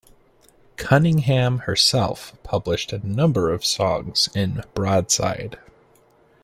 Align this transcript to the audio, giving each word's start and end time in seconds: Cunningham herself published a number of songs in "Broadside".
Cunningham 0.77 1.59
herself 1.59 2.33
published 2.41 2.91
a 2.91 3.07
number 3.07 3.51
of 3.53 3.63
songs 3.63 4.29
in 4.33 4.63
"Broadside". 4.73 5.59